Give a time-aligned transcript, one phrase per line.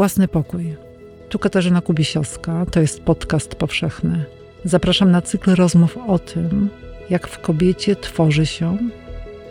[0.00, 0.76] Własny pokój.
[1.28, 4.24] Tu Katarzyna Kubisiowska, to jest podcast powszechny.
[4.64, 6.68] Zapraszam na cykl rozmów o tym,
[7.10, 8.78] jak w kobiecie tworzy się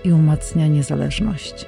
[0.03, 1.65] i umacnia niezależność.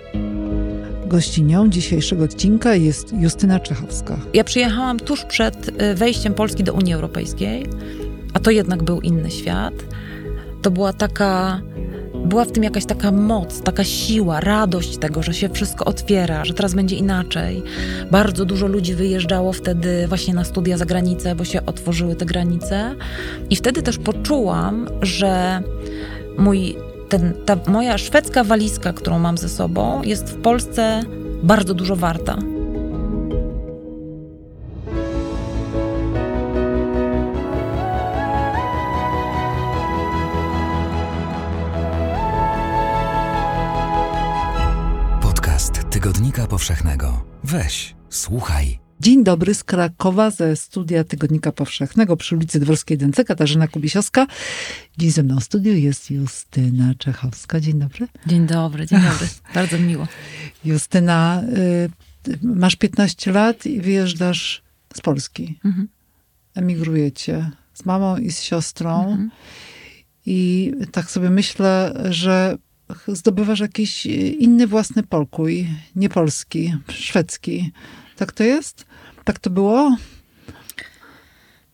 [1.05, 4.17] Gościnią dzisiejszego odcinka jest Justyna Czechowska.
[4.33, 7.65] Ja przyjechałam tuż przed y, wejściem Polski do Unii Europejskiej,
[8.33, 9.73] a to jednak był inny świat.
[10.61, 11.61] To była taka
[12.25, 16.53] była w tym jakaś taka moc, taka siła, radość tego, że się wszystko otwiera, że
[16.53, 17.63] teraz będzie inaczej.
[18.11, 22.95] Bardzo dużo ludzi wyjeżdżało wtedy właśnie na studia za granicę, bo się otworzyły te granice.
[23.49, 25.63] I wtedy też poczułam, że
[26.37, 26.75] mój,
[27.09, 31.03] ten, ta moja szwedzka walizka, którą mam ze sobą, jest w Polsce
[31.43, 32.37] bardzo dużo warta.
[46.61, 47.25] Powszechnego.
[47.43, 48.79] Weź, słuchaj.
[48.99, 53.25] Dzień dobry z Krakowa ze studia Tygodnika Powszechnego przy ulicy Dworskiej Dęce.
[53.25, 54.27] Katarzyna Kubisiowska.
[54.97, 57.59] Dzień ze mną w studiu jest Justyna Czechowska.
[57.59, 58.07] Dzień dobry.
[58.27, 59.27] Dzień dobry, dzień dobry.
[59.55, 60.07] Bardzo miło.
[60.65, 61.43] Justyna,
[62.27, 64.61] y, masz 15 lat i wyjeżdżasz
[64.93, 65.59] z Polski.
[65.65, 65.87] Mhm.
[66.55, 69.01] Emigrujecie z mamą i z siostrą.
[69.01, 69.31] Mhm.
[70.25, 72.57] I tak sobie myślę, że
[73.07, 74.05] zdobywasz jakiś
[74.39, 77.71] inny własny pokój, nie polski, szwedzki.
[78.15, 78.85] Tak to jest?
[79.23, 79.95] Tak to było?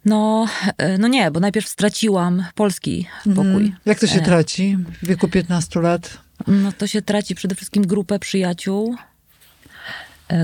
[0.06, 3.44] No, e, no nie, bo najpierw straciłam polski pokój.
[3.46, 3.76] Mhm.
[3.86, 4.26] Jak to się e.
[4.26, 6.18] traci w wieku 15 lat?
[6.48, 8.96] No to się traci przede wszystkim grupę przyjaciół,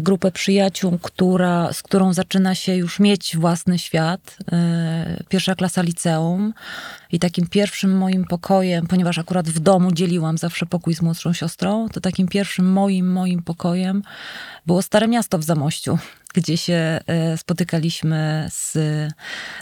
[0.01, 4.37] grupę przyjaciół, która, z którą zaczyna się już mieć własny świat.
[4.51, 6.53] E, pierwsza klasa liceum.
[7.11, 11.89] I takim pierwszym moim pokojem, ponieważ akurat w domu dzieliłam zawsze pokój z młodszą siostrą,
[11.89, 14.01] to takim pierwszym moim, moim pokojem
[14.65, 15.97] było Stare Miasto w Zamościu,
[16.35, 18.73] gdzie się e, spotykaliśmy z,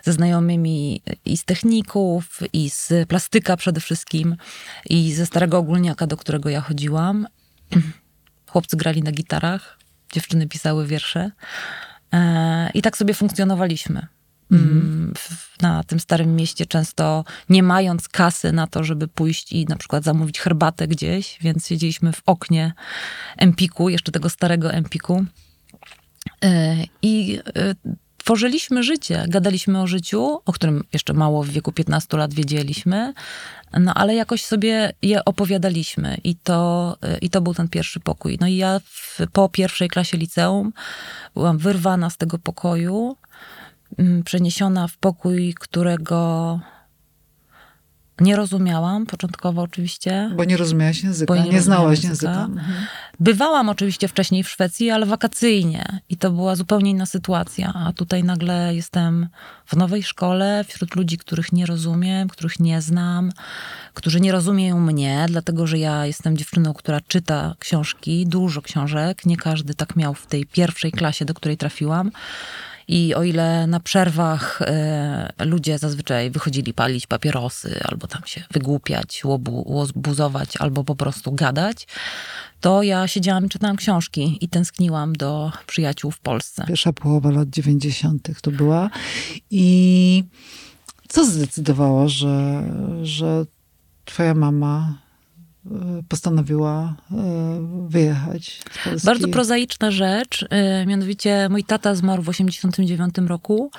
[0.03, 4.35] ze znajomymi i z techników, i z plastyka przede wszystkim,
[4.89, 7.27] i ze starego ogólniaka, do którego ja chodziłam.
[8.51, 9.80] Chłopcy grali na gitarach,
[10.13, 11.31] dziewczyny pisały wiersze.
[12.13, 14.07] E, I tak sobie funkcjonowaliśmy.
[14.51, 14.71] Mhm.
[14.71, 15.13] Mm,
[15.61, 20.03] na tym starym mieście, często nie mając kasy na to, żeby pójść i na przykład
[20.03, 22.73] zamówić herbatę gdzieś, więc siedzieliśmy w oknie
[23.37, 25.25] Empiku, jeszcze tego starego Empiku.
[26.43, 27.75] E, I e,
[28.23, 33.13] tworzyliśmy życie, gadaliśmy o życiu, o którym jeszcze mało w wieku 15 lat wiedzieliśmy,
[33.79, 38.37] no ale jakoś sobie je opowiadaliśmy i to, i to był ten pierwszy pokój.
[38.41, 40.73] No i ja w, po pierwszej klasie liceum
[41.33, 43.17] byłam wyrwana z tego pokoju,
[43.97, 46.59] mm, przeniesiona w pokój, którego
[48.21, 50.31] nie rozumiałam początkowo oczywiście.
[50.35, 52.31] Bo nie rozumiałaś języka, nie, nie znałaś języka.
[52.31, 52.45] języka.
[52.45, 52.85] Mhm.
[53.19, 57.73] Bywałam oczywiście wcześniej w Szwecji, ale wakacyjnie i to była zupełnie inna sytuacja.
[57.73, 59.27] A tutaj nagle jestem
[59.65, 63.31] w nowej szkole, wśród ludzi, których nie rozumiem, których nie znam,
[63.93, 69.25] którzy nie rozumieją mnie, dlatego że ja jestem dziewczyną, która czyta książki, dużo książek.
[69.25, 72.11] Nie każdy tak miał w tej pierwszej klasie, do której trafiłam.
[72.91, 74.61] I o ile na przerwach
[75.41, 79.21] y, ludzie zazwyczaj wychodzili palić papierosy, albo tam się wygłupiać,
[79.65, 81.87] łobuzować, albo po prostu gadać,
[82.59, 86.65] to ja siedziałam i czytałam książki i tęskniłam do przyjaciół w Polsce.
[86.67, 88.41] Pierwsza połowa lat 90.
[88.41, 88.89] to była.
[89.51, 90.23] I
[91.07, 92.63] co zdecydowało, że,
[93.03, 93.45] że
[94.05, 95.00] twoja mama E,
[96.07, 97.15] postanowiła e,
[97.87, 98.61] wyjechać.
[99.03, 103.71] Bardzo prozaiczna rzecz, e, mianowicie mój tata zmarł w 1989 roku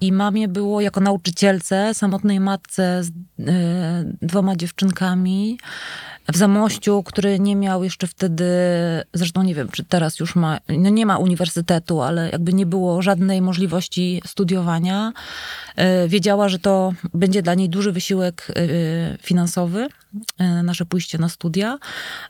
[0.00, 3.10] i mamie było jako nauczycielce, samotnej matce z
[4.22, 5.58] dwoma dziewczynkami,
[6.28, 8.44] w Zamościu, który nie miał jeszcze wtedy,
[9.12, 13.02] zresztą nie wiem, czy teraz już ma, no nie ma uniwersytetu, ale jakby nie było
[13.02, 15.12] żadnej możliwości studiowania.
[15.76, 20.01] E, wiedziała, że to będzie dla niej duży wysiłek e, finansowy, e,
[20.62, 21.78] nasze pójście na studia,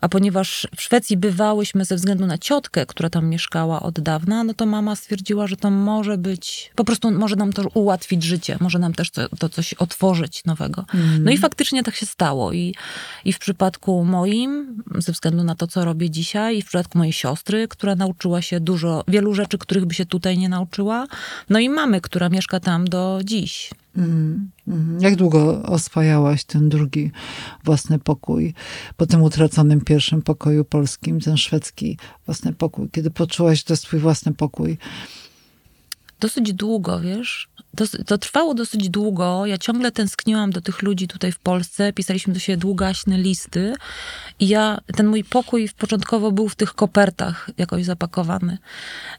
[0.00, 4.54] a ponieważ w Szwecji bywałyśmy ze względu na ciotkę, która tam mieszkała od dawna, no
[4.54, 8.78] to mama stwierdziła, że to może być, po prostu może nam to ułatwić życie, może
[8.78, 10.84] nam też to, to coś otworzyć nowego.
[10.94, 11.24] Mm.
[11.24, 12.74] No i faktycznie tak się stało i,
[13.24, 16.98] i w przypadku przypadku moim, ze względu na to, co robię dzisiaj, i w przypadku
[16.98, 21.06] mojej siostry, która nauczyła się dużo, wielu rzeczy, których by się tutaj nie nauczyła,
[21.50, 23.70] no i mamy, która mieszka tam do dziś.
[23.96, 25.00] Mm, mm.
[25.00, 27.10] Jak długo oswajałaś ten drugi
[27.64, 28.54] własny pokój
[28.96, 32.88] po tym utraconym pierwszym pokoju polskim, ten szwedzki własny pokój?
[32.90, 34.78] Kiedy poczułaś, że to jest twój własny pokój?
[36.22, 37.48] dosyć długo, wiesz.
[37.76, 39.46] To, to, trwało dosyć długo.
[39.46, 41.92] Ja ciągle tęskniłam do tych ludzi tutaj w Polsce.
[41.92, 43.74] Pisaliśmy do siebie długaśne listy.
[44.40, 48.58] I ja, ten mój pokój początkowo był w tych kopertach jakoś zapakowany,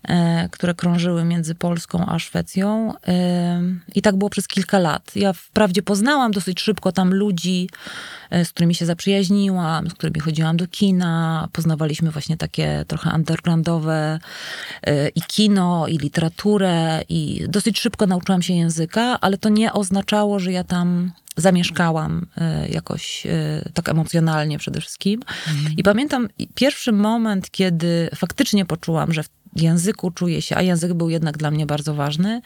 [0.04, 2.94] e, które krążyły między Polską a Szwecją.
[3.08, 3.62] E,
[3.96, 5.12] I tak było przez kilka lat.
[5.16, 7.70] Ja wprawdzie poznałam dosyć szybko tam ludzi,
[8.30, 11.48] e, z którymi się zaprzyjaźniłam, z którymi chodziłam do kina.
[11.52, 14.20] Poznawaliśmy właśnie takie trochę undergroundowe
[14.84, 17.02] e, i kino, i literaturę.
[17.10, 22.68] I dosyć szybko nauczyłam się języka, ale to nie oznaczało, że ja tam zamieszkałam e,
[22.68, 25.22] jakoś e, tak emocjonalnie przede wszystkim.
[25.48, 25.76] Mhm.
[25.78, 31.10] I pamiętam pierwszy moment, kiedy faktycznie poczułam, że w języku czuję się, a język był
[31.10, 32.42] jednak dla mnie bardzo ważny,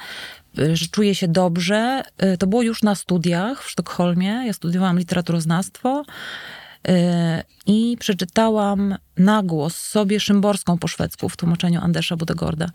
[0.60, 2.04] e, że czuję się dobrze.
[2.40, 4.44] To było już na studiach w Sztokholmie.
[4.46, 6.06] Ja studiowałam literaturoznawstwo
[7.66, 12.70] i przeczytałam na głos sobie Szymborską po szwedzku w tłumaczeniu Andersa Budegorda.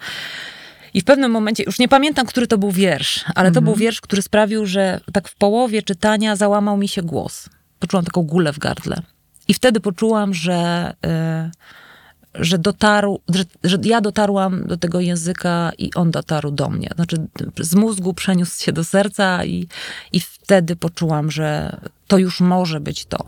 [0.95, 3.81] I w pewnym momencie, już nie pamiętam, który to był wiersz, ale to był mhm.
[3.81, 7.49] wiersz, który sprawił, że tak w połowie czytania załamał mi się głos.
[7.79, 9.03] Poczułam taką gulę w gardle.
[9.49, 15.95] I wtedy poczułam, że, y, że dotarł, że, że ja dotarłam do tego języka i
[15.95, 16.89] on dotarł do mnie.
[16.95, 17.17] Znaczy
[17.61, 19.69] z mózgu przeniósł się do serca i,
[20.13, 23.25] i wtedy poczułam, że to już może być to.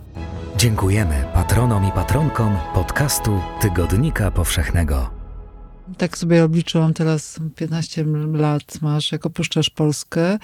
[0.56, 5.13] Dziękujemy patronom i patronkom podcastu Tygodnika Powszechnego.
[5.99, 10.39] Tak sobie obliczyłam teraz 15 lat masz, jak opuszczasz Polskę,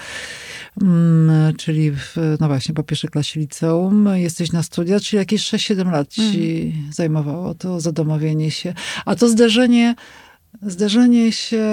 [0.83, 5.91] mm, czyli w, no właśnie po pierwszej klasie liceum, jesteś na studiach, czyli jakieś 6-7
[5.93, 6.93] lat ci mm.
[6.93, 8.75] zajmowało to zadomowienie się.
[9.05, 9.95] A to zderzenie,
[10.63, 11.65] zderzenie się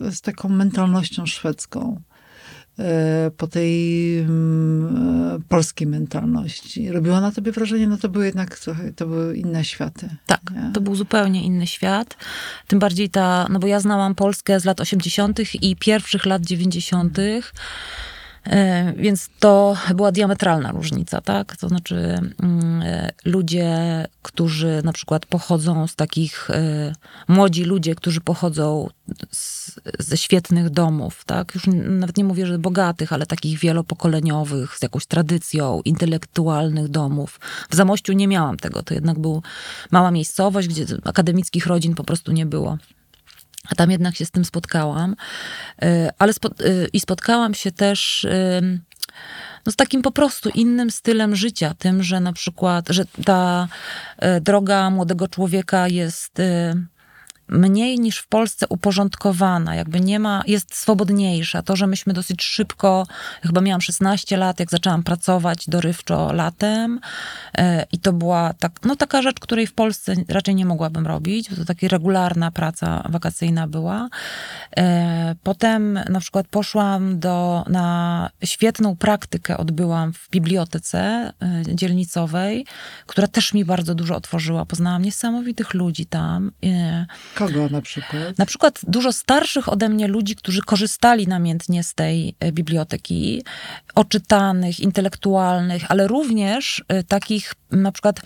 [0.00, 2.00] z taką mentalnością szwedzką.
[2.78, 6.92] E, po tej mm, e, polskiej mentalności.
[6.92, 7.88] Robiło na tobie wrażenie?
[7.88, 10.08] No to były jednak trochę, to były inne światy.
[10.26, 10.70] Tak, nie?
[10.74, 12.16] to był zupełnie inny świat.
[12.68, 15.40] Tym bardziej ta, no bo ja znałam Polskę z lat 80.
[15.62, 17.18] i pierwszych lat 90.
[18.44, 21.56] E, więc to była diametralna różnica, tak?
[21.56, 23.78] To znaczy mm, e, ludzie,
[24.22, 26.92] którzy na przykład pochodzą z takich, e,
[27.28, 28.88] młodzi ludzie, którzy pochodzą
[29.30, 31.54] z, ze świetnych domów, tak?
[31.54, 37.40] Już nawet nie mówię, że bogatych, ale takich wielopokoleniowych, z jakąś tradycją, intelektualnych domów.
[37.70, 38.82] W Zamościu nie miałam tego.
[38.82, 39.42] To jednak był
[39.90, 42.78] mała miejscowość, gdzie akademickich rodzin po prostu nie było.
[43.70, 45.16] A tam jednak się z tym spotkałam.
[45.82, 46.52] E, ale spo, e,
[46.92, 48.26] i spotkałam się też
[49.66, 51.74] no, z takim po prostu innym stylem życia.
[51.78, 53.68] Tym, że na przykład, że ta
[54.18, 56.38] e, droga młodego człowieka jest
[57.48, 61.62] mniej niż w Polsce uporządkowana, jakby nie ma, jest swobodniejsza.
[61.62, 63.06] To, że myśmy dosyć szybko,
[63.42, 67.00] chyba miałam 16 lat, jak zaczęłam pracować dorywczo latem
[67.58, 71.50] e, i to była tak, no, taka rzecz, której w Polsce raczej nie mogłabym robić,
[71.50, 74.08] bo to taka regularna praca wakacyjna była.
[74.76, 82.66] E, potem na przykład poszłam do, na świetną praktykę odbyłam w bibliotece e, dzielnicowej,
[83.06, 84.64] która też mi bardzo dużo otworzyła.
[84.64, 86.50] Poznałam niesamowitych ludzi tam.
[87.34, 88.38] Kogo na przykład?
[88.38, 93.44] Na przykład dużo starszych ode mnie ludzi, którzy korzystali namiętnie z tej e, biblioteki,
[93.94, 98.20] oczytanych, intelektualnych, ale również e, takich na przykład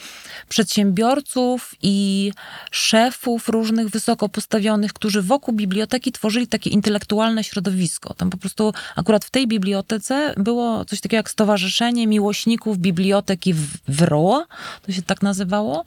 [0.48, 2.32] przedsiębiorców i
[2.70, 8.14] szefów różnych wysoko postawionych, którzy wokół biblioteki tworzyli takie intelektualne środowisko.
[8.14, 13.78] Tam po prostu akurat w tej bibliotece było coś takiego jak Stowarzyszenie Miłośników Biblioteki w
[13.88, 14.46] WRO,
[14.82, 15.84] to się tak nazywało.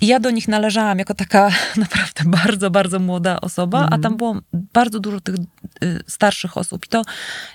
[0.00, 3.88] I ja do nich należałam jako taka naprawdę bardzo, bardzo młoda osoba, mm.
[3.92, 4.16] a tam mhm.
[4.16, 6.86] było bardzo dużo tych y, starszych osób.
[6.86, 7.02] I to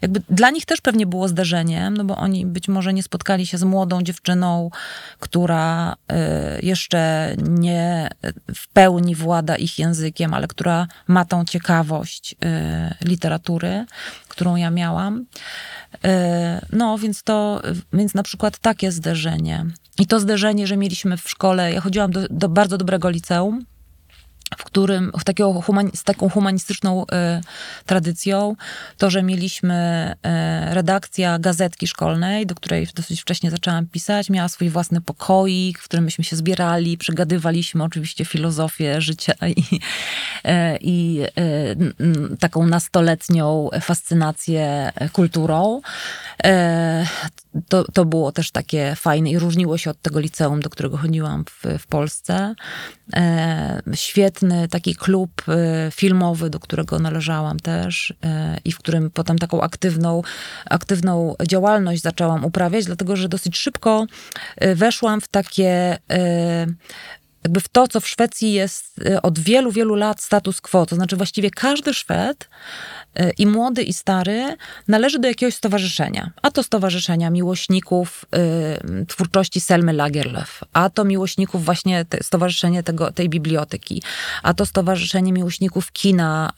[0.02, 3.58] jakby dla nich też pewnie było zdarzeniem, no bo oni być może nie spotkali się
[3.58, 4.70] z młodą dziewczyną,
[5.20, 8.10] która y, jeszcze nie
[8.56, 12.32] w pełni włada ich językiem, ale która ma tą ciekawość
[13.02, 13.86] y, literatury,
[14.28, 15.26] którą ja miałam.
[16.72, 17.62] No, więc to,
[17.94, 19.66] więc na przykład takie zderzenie.
[20.00, 23.66] I to zderzenie, że mieliśmy w szkole, ja chodziłam do, do bardzo dobrego liceum,
[24.58, 27.06] w którym, w takiego z taką humanistyczną y,
[27.86, 28.56] tradycją,
[28.98, 30.12] to, że mieliśmy
[30.72, 35.84] y, redakcja gazetki szkolnej, do której dosyć wcześnie zaczęłam pisać, miała swój własny pokoik, w
[35.84, 39.56] którym myśmy się zbierali, przygadywaliśmy oczywiście filozofię życia i,
[40.46, 41.22] y, i
[42.40, 45.82] taką nastoletnią fascynację kulturą.
[47.70, 51.46] To, to było też takie fajne i różniło się od tego liceum, do którego chodziłam
[51.46, 52.56] w, w Polsce.
[53.94, 58.16] Świetnie świetny taki klub y, filmowy, do którego należałam też y,
[58.66, 60.22] i w którym potem taką aktywną,
[60.66, 64.06] aktywną działalność zaczęłam uprawiać, dlatego że dosyć szybko
[64.76, 65.98] weszłam w takie
[67.46, 70.86] jakby w to, co w Szwecji jest y, od wielu, wielu lat status quo.
[70.86, 72.50] To znaczy właściwie każdy Szwed
[73.20, 74.56] y, i młody i stary
[74.88, 76.32] należy do jakiegoś stowarzyszenia.
[76.42, 78.26] A to stowarzyszenia miłośników
[79.02, 84.02] y, twórczości Selmy Lagerlöf, a to miłośników właśnie te, stowarzyszenie tego, tej biblioteki,
[84.44, 86.54] a to stowarzyszenie miłośników kina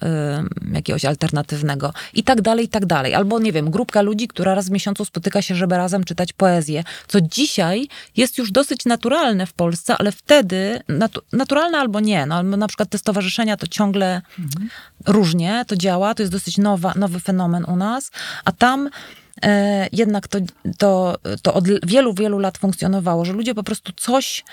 [0.72, 3.14] y, jakiegoś alternatywnego i tak dalej, i tak dalej.
[3.14, 6.84] Albo nie wiem, grupka ludzi, która raz w miesiącu spotyka się, żeby razem czytać poezję,
[7.08, 12.26] co dzisiaj jest już dosyć naturalne w Polsce, ale wtedy natu naturalne albo nie.
[12.26, 14.70] No, na przykład te stowarzyszenia to ciągle mhm.
[15.06, 18.12] różnie to działa, to jest dosyć nowa, nowy fenomen u nas,
[18.46, 18.90] a tam
[19.44, 20.40] e, jednak to,
[20.78, 24.44] to, to od wielu, wielu lat funkcjonowało, że ludzie po prostu coś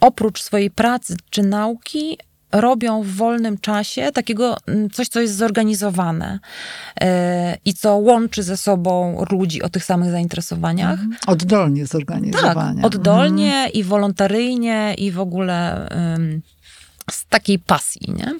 [0.00, 2.18] oprócz swojej pracy czy nauki
[2.52, 6.38] robią w wolnym czasie takiego mm, coś, co jest zorganizowane
[7.00, 11.00] e, i co łączy ze sobą ludzi o tych samych zainteresowaniach.
[11.00, 11.16] Mhm.
[11.26, 12.82] Oddolnie zorganizowane.
[12.82, 13.72] Tak, oddolnie mhm.
[13.72, 15.88] i wolontaryjnie i w ogóle
[17.10, 18.34] z takiej pasji, nie?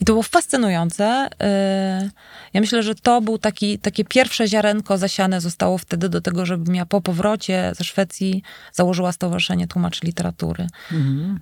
[0.00, 1.28] I to było fascynujące.
[1.40, 2.10] E,
[2.54, 6.74] ja myślę, że to był taki, takie pierwsze ziarenko zasiane zostało wtedy do tego, żebym
[6.74, 10.66] ja po powrocie ze Szwecji założyła Stowarzyszenie Tłumaczy Literatury.
[10.92, 11.40] Mhm.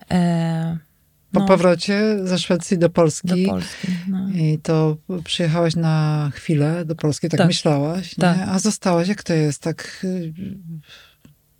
[1.36, 1.48] Po no.
[1.48, 3.44] powrocie ze Szwecji do Polski.
[3.44, 4.28] Do Polski no.
[4.34, 7.46] I to przyjechałaś na chwilę do Polski, tak, tak.
[7.46, 8.38] myślałaś, tak.
[8.48, 10.00] a zostałaś, jak to jest, tak...
[10.04, 10.32] Y,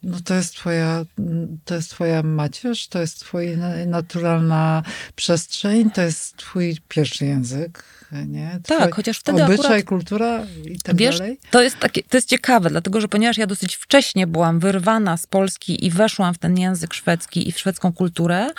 [0.02, 1.04] no to jest twoja,
[1.64, 3.56] to jest twoja macierz, to jest twoja
[3.86, 4.82] naturalna
[5.16, 7.84] przestrzeń, to jest twój pierwszy język,
[8.26, 8.60] nie?
[8.62, 11.38] Twój tak, chociaż wtedy obyczaj, akurat, kultura i tak wiesz, dalej.
[11.50, 15.26] To jest, takie, to jest ciekawe, dlatego że ponieważ ja dosyć wcześnie byłam wyrwana z
[15.26, 18.50] Polski i weszłam w ten język szwedzki i w szwedzką kulturę,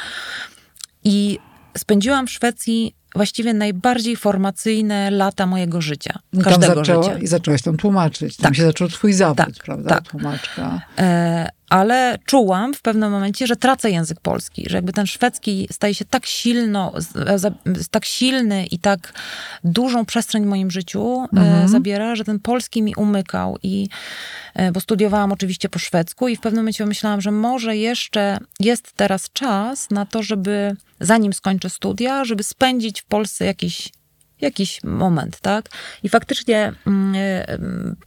[1.07, 1.39] i
[1.77, 6.19] spędziłam w Szwecji właściwie najbardziej formacyjne lata mojego życia.
[6.43, 7.17] Każdego tam zaczęła, życia.
[7.17, 8.37] I zaczęłaś tam tłumaczyć.
[8.37, 8.55] Tam tak.
[8.55, 9.89] się zaczął twój zawód, tak, prawda?
[9.89, 10.03] Tak.
[10.03, 10.81] Tłumaczka.
[10.97, 15.95] E, ale czułam w pewnym momencie, że tracę język polski, że jakby ten szwedzki staje
[15.95, 16.93] się tak silno,
[17.91, 19.13] tak silny i tak
[19.63, 21.67] dużą przestrzeń w moim życiu e, mhm.
[21.67, 23.89] zabiera, że ten polski mi umykał i
[24.53, 28.93] e, bo studiowałam oczywiście po szwedzku i w pewnym momencie myślałam, że może jeszcze jest
[28.93, 33.91] teraz czas na to, żeby zanim skończę studia, żeby spędzić w Polsce jakiś
[34.41, 35.69] jakiś moment, tak?
[36.03, 37.57] I faktycznie mm, e,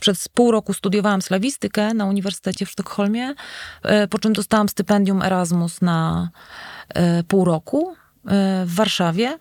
[0.00, 3.34] przez pół roku studiowałam slawistykę na Uniwersytecie w Sztokholmie,
[3.82, 6.30] e, po czym dostałam stypendium Erasmus na
[7.28, 7.94] pół roku
[8.66, 9.38] w Warszawie.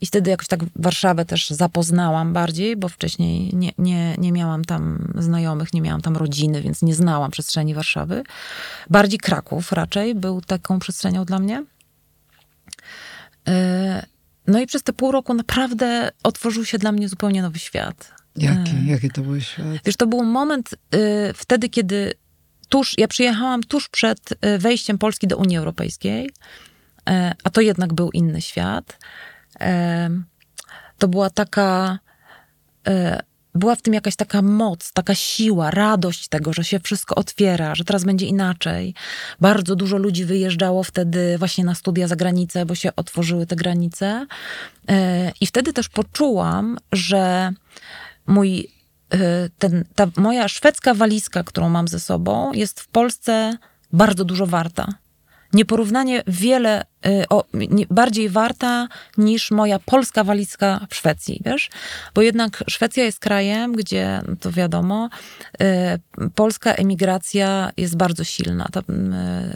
[0.00, 5.12] I wtedy jakoś tak Warszawę też zapoznałam bardziej, bo wcześniej nie, nie, nie miałam tam
[5.18, 8.22] znajomych, nie miałam tam rodziny, więc nie znałam przestrzeni Warszawy.
[8.90, 11.64] Bardziej Kraków raczej był taką przestrzenią dla mnie.
[14.46, 18.12] No i przez te pół roku naprawdę otworzył się dla mnie zupełnie nowy świat.
[18.36, 18.76] Jaki?
[18.76, 19.66] E, Jaki to był świat?
[19.84, 22.12] Wiesz, to był moment y, wtedy, kiedy
[22.68, 26.32] tuż, ja przyjechałam tuż przed y, wejściem Polski do Unii Europejskiej, y,
[27.44, 28.98] a to jednak był inny świat.
[30.98, 31.98] To była taka
[33.58, 37.84] była w tym jakaś taka moc, taka siła, radość tego, że się wszystko otwiera, że
[37.84, 38.94] teraz będzie inaczej.
[39.40, 44.26] Bardzo dużo ludzi wyjeżdżało wtedy właśnie na studia za granicę, bo się otworzyły te granice.
[44.88, 47.52] E, I wtedy też poczułam, że
[48.26, 48.70] mój,
[49.12, 49.18] e,
[49.58, 53.58] ten, ta moja szwedzka walizka, którą mam ze sobą, jest w Polsce
[53.92, 54.94] bardzo dużo warta
[55.52, 56.84] nieporównanie wiele
[57.28, 61.70] o, nie, bardziej warta niż moja polska walizka w Szwecji, wiesz?
[62.14, 65.08] Bo jednak Szwecja jest krajem, gdzie, no to wiadomo,
[65.62, 68.68] y, polska emigracja jest bardzo silna.
[68.72, 68.84] Ta, y,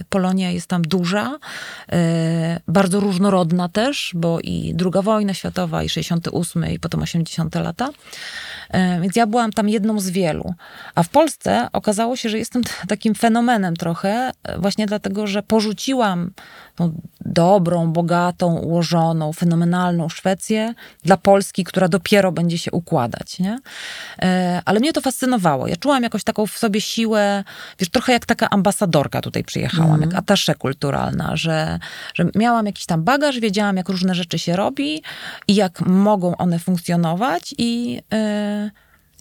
[0.08, 1.38] Polonia jest tam duża,
[1.92, 1.96] y,
[2.68, 7.88] bardzo różnorodna też, bo i druga wojna światowa, i 68, i potem 80 lata.
[7.88, 10.54] Y, więc ja byłam tam jedną z wielu.
[10.94, 16.30] A w Polsce okazało się, że jestem takim fenomenem trochę, y, właśnie dlatego, że porzuciłam
[16.76, 20.74] tą dobrą, bogatą, ułożoną, fenomenalną Szwecję
[21.04, 23.58] dla Polski, która dopiero będzie się układać, nie?
[24.22, 25.66] E, ale mnie to fascynowało.
[25.66, 27.44] Ja czułam jakąś taką w sobie siłę,
[27.78, 30.10] wiesz, trochę jak taka ambasadorka tutaj przyjechałam, mm.
[30.10, 31.78] jak atasze kulturalna, że,
[32.14, 35.02] że miałam jakiś tam bagaż, wiedziałam, jak różne rzeczy się robi
[35.48, 38.70] i jak mogą one funkcjonować i, yy,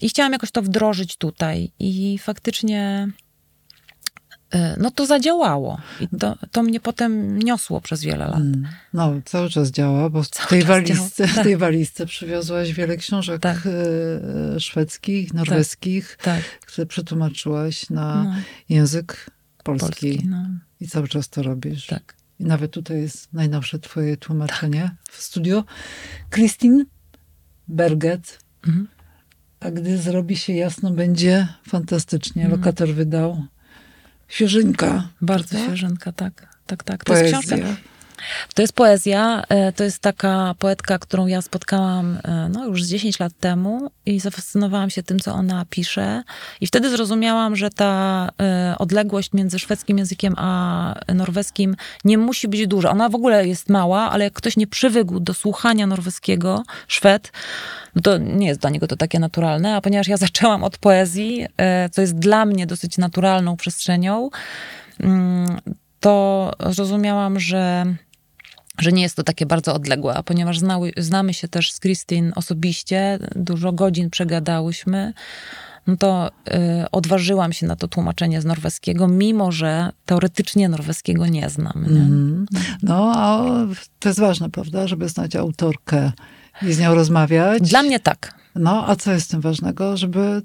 [0.01, 1.71] i chciałam jakoś to wdrożyć tutaj.
[1.79, 3.07] I faktycznie
[4.77, 5.77] no to zadziałało.
[5.99, 8.35] I to, to mnie potem niosło przez wiele lat.
[8.35, 8.67] Mm.
[8.93, 13.57] No, cały czas działa, bo w tej, walizce, w tej walizce przywiozłaś wiele książek tak.
[14.55, 16.43] E, szwedzkich, norweskich, tak.
[16.43, 16.59] tak.
[16.59, 18.35] które przetłumaczyłaś na no.
[18.69, 19.31] język
[19.63, 19.87] polski.
[19.87, 20.45] polski no.
[20.81, 21.87] I cały czas to robisz.
[21.87, 22.15] Tak.
[22.39, 25.15] I nawet tutaj jest najnowsze twoje tłumaczenie tak.
[25.15, 25.63] w studio.
[26.29, 26.85] Christine
[27.67, 28.39] Berget.
[28.67, 28.87] Mhm.
[29.59, 32.43] A gdy zrobi się jasno, będzie fantastycznie.
[32.43, 32.59] Mhm.
[32.59, 33.43] Lokator wydał
[34.31, 35.07] Świeżynka.
[35.21, 35.67] Bardzo prawda?
[35.67, 36.33] świeżynka, tak.
[36.41, 36.49] tak.
[36.65, 37.03] tak, tak.
[37.03, 37.37] To Poezja.
[37.37, 37.90] jest książka.
[38.53, 39.43] To jest poezja.
[39.49, 44.19] E, to jest taka poetka, którą ja spotkałam e, no, już 10 lat temu i
[44.19, 46.23] zafascynowałam się tym, co ona pisze.
[46.61, 51.75] I wtedy zrozumiałam, że ta e, odległość między szwedzkim językiem a norweskim
[52.05, 52.91] nie musi być duża.
[52.91, 57.31] Ona w ogóle jest mała, ale jak ktoś nie przywykł do słuchania norweskiego, Szwed,
[57.95, 59.75] no to nie jest dla niego to takie naturalne.
[59.75, 61.45] A ponieważ ja zaczęłam od poezji,
[61.91, 64.29] co jest dla mnie dosyć naturalną przestrzenią,
[64.99, 65.59] mm,
[65.99, 67.85] to zrozumiałam, że
[68.81, 72.31] że nie jest to takie bardzo odległe, a ponieważ znały, znamy się też z Christine
[72.35, 75.13] osobiście, dużo godzin przegadałyśmy,
[75.87, 76.51] no to y,
[76.91, 81.85] odważyłam się na to tłumaczenie z norweskiego, mimo że teoretycznie norweskiego nie znam.
[81.89, 82.01] Nie?
[82.01, 82.45] Mm.
[82.83, 83.45] No, a
[83.99, 86.11] to jest ważne, prawda, żeby znać autorkę
[86.61, 87.69] i z nią rozmawiać.
[87.69, 88.41] Dla mnie tak.
[88.55, 89.97] No, a co jest tym ważnego?
[89.97, 90.41] Żeby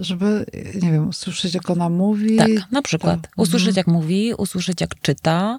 [0.00, 2.36] żeby, nie wiem, usłyszeć, jak ona mówi.
[2.36, 3.22] Tak, na przykład.
[3.22, 3.32] Tak.
[3.36, 5.58] Usłyszeć, jak mówi, usłyszeć, jak czyta,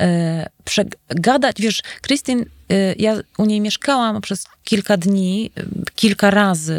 [0.00, 1.60] yy, gadać.
[1.60, 6.78] Wiesz, Christine, yy, ja u niej mieszkałam przez kilka dni, yy, kilka razy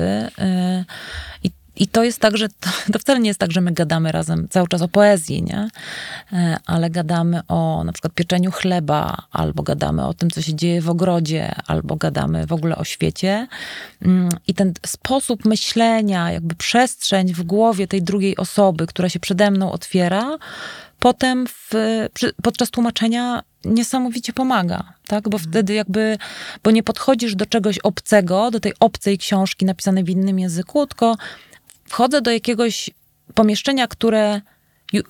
[1.44, 4.12] i i to jest tak, że to, to, wcale nie jest tak, że my gadamy
[4.12, 5.70] razem cały czas o poezji, nie?
[6.34, 10.82] E, ale gadamy o na przykład pieczeniu chleba, albo gadamy o tym, co się dzieje
[10.82, 13.48] w ogrodzie, albo gadamy w ogóle o świecie.
[14.02, 19.52] Mm, I ten sposób myślenia, jakby przestrzeń w głowie tej drugiej osoby, która się przede
[19.52, 20.38] mną otwiera,
[21.00, 21.74] potem w,
[22.44, 25.30] podczas tłumaczenia niesamowicie pomaga, tak?
[25.30, 26.18] Bo wtedy jakby,
[26.64, 31.16] bo nie podchodzisz do czegoś obcego, do tej obcej książki napisanej w innym języku, tylko
[31.88, 32.90] wchodzę do jakiegoś
[33.34, 34.42] pomieszczenia, które,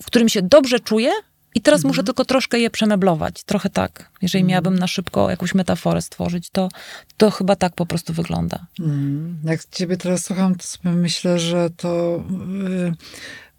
[0.02, 1.12] w którym się dobrze czuję
[1.56, 1.90] i teraz mhm.
[1.90, 3.44] muszę tylko troszkę je przemeblować.
[3.44, 4.12] Trochę tak.
[4.22, 4.50] Jeżeli mhm.
[4.52, 6.70] miałabym na szybko jakąś metaforę stworzyć, to,
[7.18, 8.66] to chyba tak po prostu wygląda.
[8.80, 9.38] Mhm.
[9.44, 12.24] Jak ciebie teraz słucham, to sobie myślę, że to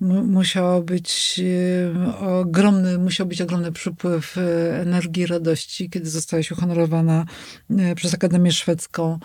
[0.01, 4.41] y, musiało być y, ogromny, musiał być ogromny przypływ y,
[4.81, 7.25] energii, radości, kiedy zostałaś uhonorowana
[7.71, 9.19] y, przez Akademię Szwedzką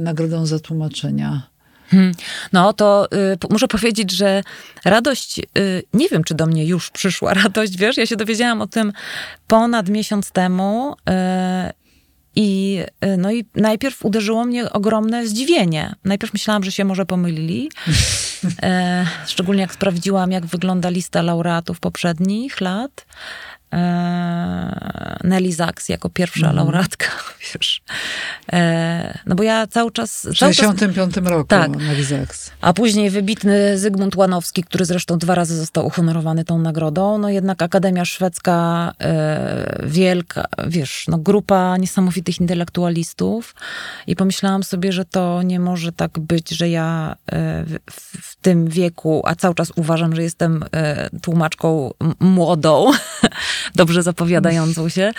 [0.00, 1.55] nagrodą za tłumaczenia.
[1.90, 2.12] Hmm.
[2.52, 4.42] No to y, muszę powiedzieć, że
[4.84, 8.66] radość, y, nie wiem, czy do mnie już przyszła radość, wiesz, ja się dowiedziałam o
[8.66, 8.92] tym
[9.46, 11.86] ponad miesiąc temu y,
[12.36, 15.94] i, y, no i najpierw uderzyło mnie ogromne zdziwienie.
[16.04, 17.70] Najpierw myślałam, że się może pomylili,
[18.62, 23.06] e, szczególnie jak sprawdziłam, jak wygląda lista laureatów poprzednich lat.
[23.72, 26.56] E, Nelly Zaks jako pierwsza mm.
[26.56, 27.06] laureatka,
[27.54, 27.82] wiesz.
[28.52, 30.28] E, no bo ja cały czas...
[30.30, 31.76] W 65 roku tak.
[31.76, 32.50] Nelly Zaks.
[32.60, 37.18] A później wybitny Zygmunt Łanowski, który zresztą dwa razy został uhonorowany tą nagrodą.
[37.18, 43.54] No jednak Akademia Szwedzka, e, wielka, wiesz, no grupa niesamowitych intelektualistów.
[44.06, 47.16] I pomyślałam sobie, że to nie może tak być, że ja
[47.90, 50.64] w, w tym wieku, a cały czas uważam, że jestem
[51.22, 52.90] tłumaczką młodą,
[53.74, 55.12] dobrze zapowiadającą się,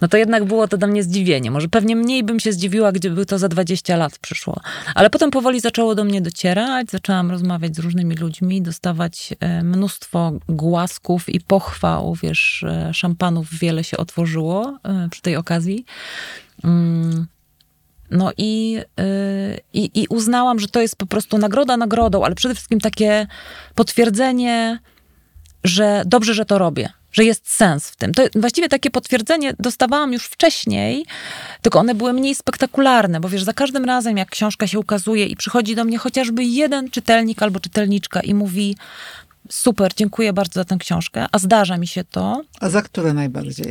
[0.00, 1.50] no to jednak było to dla mnie zdziwienie.
[1.50, 4.60] Może pewnie mniej bym się zdziwiła, gdyby to za 20 lat przyszło.
[4.94, 10.32] Ale potem powoli zaczęło do mnie docierać, zaczęłam rozmawiać z różnymi ludźmi, dostawać e, mnóstwo
[10.48, 15.84] głasków i pochwał, wiesz, e, szampanów wiele się otworzyło e, przy tej okazji.
[16.64, 17.26] Mm.
[18.10, 18.78] No i,
[19.72, 23.26] i, i uznałam, że to jest po prostu nagroda nagrodą, ale przede wszystkim takie
[23.74, 24.78] potwierdzenie,
[25.64, 28.14] że dobrze, że to robię że jest sens w tym.
[28.14, 31.06] To właściwie takie potwierdzenie dostawałam już wcześniej,
[31.62, 35.36] tylko one były mniej spektakularne, bo wiesz, za każdym razem, jak książka się ukazuje i
[35.36, 38.76] przychodzi do mnie chociażby jeden czytelnik albo czytelniczka i mówi,
[39.50, 42.42] super, dziękuję bardzo za tę książkę, a zdarza mi się to.
[42.60, 43.66] A za które najbardziej?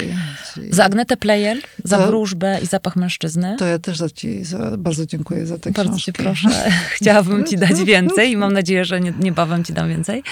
[0.53, 0.73] Czyli...
[0.73, 3.55] Za Agnetę Plejer, za to, wróżbę i zapach mężczyzny.
[3.59, 6.23] To ja też za ci za, bardzo dziękuję za tę bardzo książkę.
[6.23, 6.71] Bardzo cię proszę.
[6.97, 10.23] Chciałabym ci dać więcej i mam nadzieję, że nie, niebawem ci dam więcej.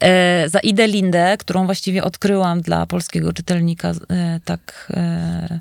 [0.00, 4.92] E, za Idę Lindę, którą właściwie odkryłam dla polskiego czytelnika e, tak...
[4.96, 5.58] E,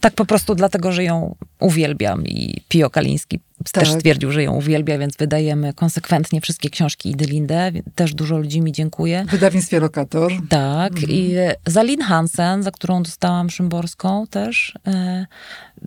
[0.00, 3.84] tak po prostu dlatego, że ją uwielbiam i Pio Kaliński tak.
[3.84, 7.72] też stwierdził, że ją uwielbia, więc wydajemy konsekwentnie wszystkie książki Idy Lindę.
[7.94, 9.24] Też dużo ludzi mi dziękuję.
[9.28, 10.32] W wydawnictwie Lokator.
[10.48, 10.92] Tak.
[10.92, 11.12] Mhm.
[11.12, 11.34] I
[11.66, 14.74] za Lin Hansen, za którą dostałam Szymborską też.
[14.86, 15.26] E,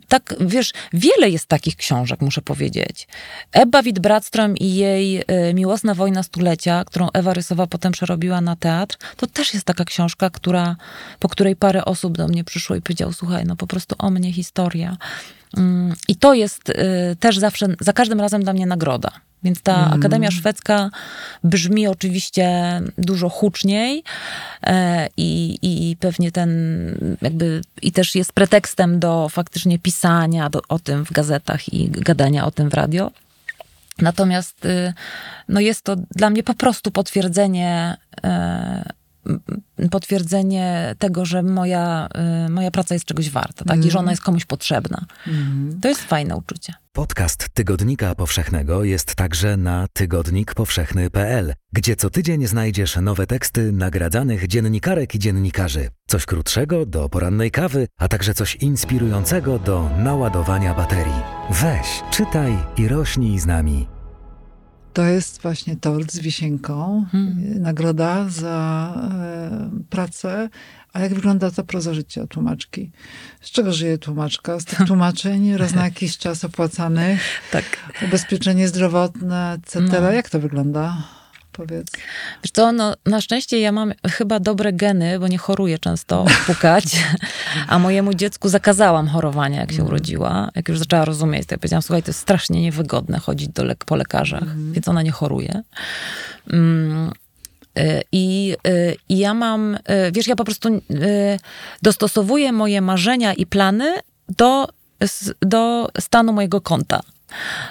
[0.08, 3.08] tak, wiesz, wiele jest takich książek, muszę powiedzieć.
[3.52, 8.98] Ebba Witt-Bradström i jej e, Miłosna wojna stulecia, którą Ewa Rysowa potem przerobiła na teatr,
[9.18, 10.76] to też jest taka książka, która,
[11.20, 14.34] po której parę osób do mnie przyszło i powiedział, słuchaj, no po prostu o mnie
[14.34, 14.98] historia.
[16.08, 16.76] I to jest y,
[17.20, 19.12] też zawsze, za każdym razem dla mnie nagroda.
[19.44, 20.00] Więc ta mm.
[20.00, 20.90] Akademia Szwedzka
[21.44, 24.04] brzmi oczywiście dużo huczniej
[24.64, 26.50] e, i, i pewnie ten
[27.22, 32.46] jakby i też jest pretekstem do faktycznie pisania do, o tym w gazetach i gadania
[32.46, 33.12] o tym w radio.
[33.98, 34.94] Natomiast y,
[35.48, 38.90] no jest to dla mnie po prostu potwierdzenie e,
[39.92, 42.08] potwierdzenie tego, że moja,
[42.48, 43.86] y, moja praca jest czegoś warta, tak?
[43.86, 45.06] I że ona jest komuś potrzebna.
[45.82, 46.74] To jest fajne uczucie.
[46.92, 55.16] Podcast Tygodnika Powszechnego jest także na tygodnikpowszechny.pl, gdzie co tydzień znajdziesz nowe teksty nagradzanych dziennikarek
[55.16, 55.90] i dziennikarzy.
[56.08, 61.22] Coś krótszego do porannej kawy, a także coś inspirującego do naładowania baterii.
[61.50, 63.99] Weź, czytaj i rośnij z nami.
[64.94, 67.62] To jest właśnie tort z wisienką, Hmm.
[67.62, 70.50] nagroda za e, pracę.
[70.94, 72.92] A jak wygląda ta proza życia tłumaczki?
[73.42, 74.60] Z czego żyje tłumaczka?
[74.60, 77.22] Z tych tłumaczeń raz na jakiś czas opłacanych,
[77.52, 77.66] Tak.
[78.08, 80.02] ubezpieczenie zdrowotne, etc.
[80.02, 80.12] No.
[80.12, 80.98] Jak to wygląda?
[81.60, 81.88] Powiedz.
[82.44, 86.84] Wiesz co, no, na szczęście ja mam chyba dobre geny, bo nie choruję często pukać,
[87.68, 90.50] a mojemu dziecku zakazałam chorowania, jak się urodziła.
[90.56, 93.86] Jak już zaczęła rozumieć, to ja powiedziałam, słuchaj, to jest strasznie niewygodne chodzić do lek-
[93.86, 95.62] po lekarzach, więc ona nie choruje.
[96.50, 97.12] Mm,
[97.80, 99.80] y, I, y, I ja mam, y,
[100.12, 100.70] wiesz, ja po prostu
[101.82, 103.96] dostosowuję moje marzenia i plany
[104.30, 104.68] do,
[105.42, 107.02] do stanu mojego konta.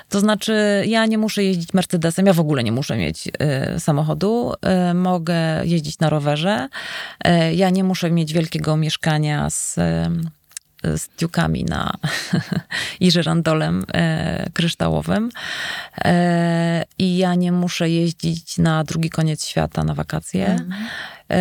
[0.09, 3.29] To znaczy, ja nie muszę jeździć Mercedesem, ja w ogóle nie muszę mieć
[3.77, 4.53] y, samochodu,
[4.91, 6.69] y, mogę jeździć na rowerze,
[7.27, 11.95] y, ja nie muszę mieć wielkiego mieszkania z, y, z tiukami na
[13.01, 15.31] i żyrandolem y, kryształowym.
[15.99, 16.11] Y,
[16.99, 21.35] i ja nie muszę jeździć na drugi koniec świata na wakacje, y,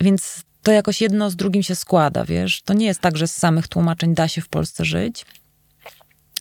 [0.00, 2.62] więc to jakoś jedno z drugim się składa, wiesz.
[2.62, 5.26] To nie jest tak, że z samych tłumaczeń da się w Polsce żyć.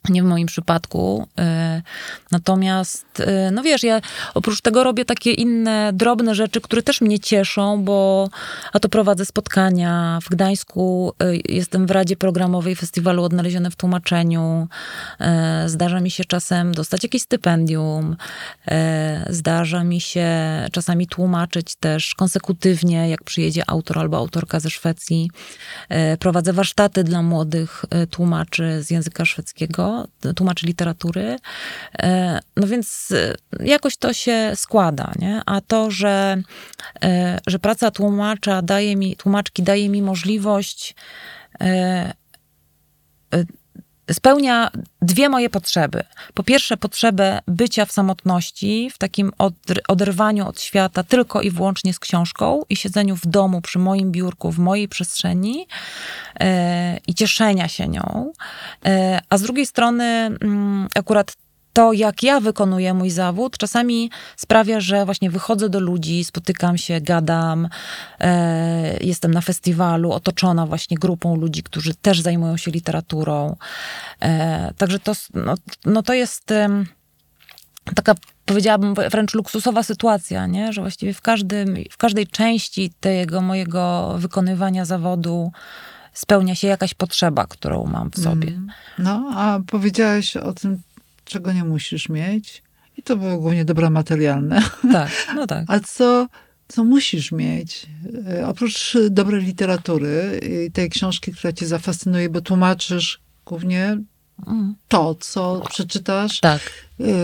[0.09, 1.27] Nie w moim przypadku.
[1.39, 1.81] Y,
[2.31, 4.01] Natomiast, y, no wiesz, ja
[4.33, 8.29] oprócz tego robię takie inne drobne rzeczy, które też mnie cieszą, bo
[8.73, 10.19] a to prowadzę spotkania.
[10.23, 14.67] W Gdańsku y, jestem w Radzie Programowej Festiwalu Odnalezione w Tłumaczeniu.
[15.65, 18.15] Zdarza mi się czasem dostać jakieś stypendium.
[19.29, 20.27] Zdarza mi się
[20.71, 25.31] czasami tłumaczyć też konsekutywnie, jak przyjedzie autor albo autorka ze Szwecji.
[26.19, 29.86] Prowadzę warsztaty dla młodych tłumaczy z języka szwedzkiego,
[30.35, 31.37] tłumaczy literatury.
[31.99, 35.41] E, No więc e, jakoś to się składa, nie?
[35.45, 36.37] A to, że,
[37.03, 40.95] e, że praca tłumacza daje mi, tłumaczki daje mi możliwość
[44.11, 46.03] spełnia dwie moje potrzeby.
[46.33, 49.31] Po pierwsze, potrzebę bycia w samotności, w takim
[49.87, 54.51] oderwaniu od świata tylko i wyłącznie z książką i siedzeniu w domu przy moim biurku,
[54.51, 55.67] w mojej przestrzeni
[56.39, 58.33] e, i cieszenia się nią.
[58.85, 61.33] E, a z drugiej strony, mm, akurat
[61.77, 67.01] to, jak ja wykonuję mój zawód, czasami sprawia, że właśnie wychodzę do ludzi, spotykam się,
[67.01, 67.69] gadam,
[68.19, 73.55] e, jestem na festiwalu, otoczona właśnie grupą ludzi, którzy też zajmują się literaturą.
[74.21, 76.85] E, także to, no, no to jest em,
[77.95, 80.73] taka, powiedziałabym, wręcz luksusowa sytuacja, nie?
[80.73, 85.51] że właściwie w, każdym, w każdej części tego mojego wykonywania zawodu
[86.13, 88.59] spełnia się jakaś potrzeba, którą mam w sobie.
[88.99, 90.81] No, a powiedziałaś o tym,
[91.27, 92.63] czego nie musisz mieć.
[92.97, 94.61] I to było głównie dobra materialne.
[94.91, 95.65] Tak, no tak.
[95.67, 96.27] A co,
[96.67, 97.85] co musisz mieć?
[98.29, 103.97] E, Oprócz dobrej literatury i tej książki, która cię zafascynuje, bo tłumaczysz głównie
[104.47, 104.75] Mm.
[104.87, 106.61] to, co przeczytasz, Tak.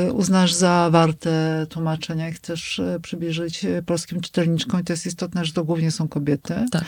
[0.08, 4.80] y, uznasz za warte tłumaczenia i chcesz y, przybliżyć polskim czytelniczkom.
[4.82, 6.54] I to jest istotne, że to głównie są kobiety.
[6.72, 6.86] Tak.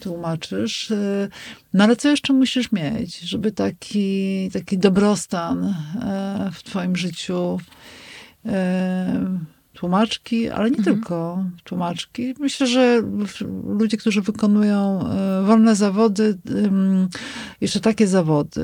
[0.00, 0.90] Tłumaczysz.
[0.90, 1.28] y,
[1.72, 7.58] No ale co jeszcze musisz mieć, żeby taki, taki dobrostan y, w twoim życiu
[8.46, 8.50] y,
[9.84, 12.34] tłumaczki, ale nie tylko tłumaczki.
[12.40, 13.02] Myślę, że
[13.66, 16.38] ludzie, którzy wykonują e, wolne zawody,
[17.60, 18.60] jeszcze takie zawody,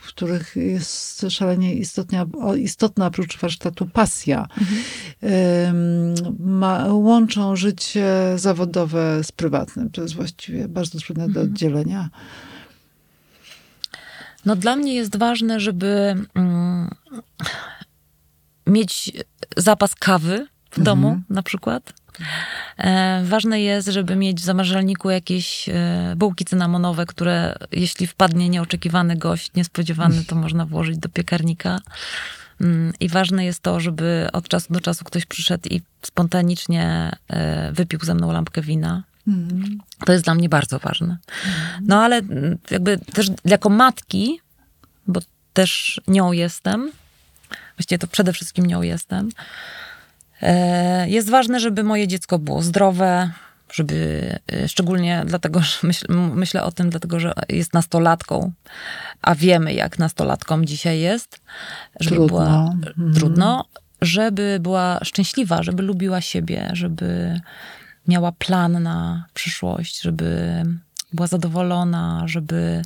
[0.00, 4.48] w których jest szalenie istotna, istotna oprócz warsztatu pasja,
[5.68, 9.90] ym, ma, łączą życie zawodowe z prywatnym.
[9.90, 12.10] To jest właściwie bardzo trudne do oddzielenia.
[14.46, 16.90] No dla mnie jest ważne, żeby mm,
[18.66, 19.12] mieć
[19.56, 21.92] zapas kawy w domu na przykład.
[22.78, 29.16] E, ważne jest, żeby mieć w zamarzelniku jakieś e, bułki cynamonowe, które jeśli wpadnie nieoczekiwany
[29.16, 31.80] gość, niespodziewany, to można włożyć do piekarnika.
[32.60, 37.72] Mm, I ważne jest to, żeby od czasu do czasu ktoś przyszedł i spontanicznie e,
[37.72, 39.02] wypił ze mną lampkę wina.
[39.28, 39.78] Mhm.
[40.06, 41.16] To jest dla mnie bardzo ważne.
[41.82, 44.40] No ale mm, jakby też jako matki,
[45.06, 45.20] bo
[45.52, 46.92] też nią jestem,
[47.78, 49.28] właściwie to przede wszystkim nią jestem,
[50.42, 53.30] e, jest ważne, żeby moje dziecko było zdrowe,
[53.72, 58.52] żeby e, szczególnie dlatego, że myśl, myślę o tym, dlatego, że jest nastolatką,
[59.22, 61.40] a wiemy, jak nastolatkom dzisiaj jest,
[62.00, 62.26] żeby Trudno.
[62.28, 63.14] była Mhm.
[63.14, 63.64] trudno,
[64.02, 67.40] żeby była szczęśliwa, żeby lubiła siebie, żeby
[68.08, 70.62] miała plan na przyszłość, żeby
[71.12, 72.82] była zadowolona, żeby,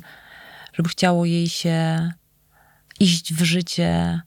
[0.73, 2.11] żeby chciało jej się
[2.99, 4.21] iść w życie